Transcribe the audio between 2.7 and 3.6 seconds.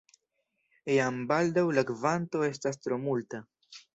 tro multa.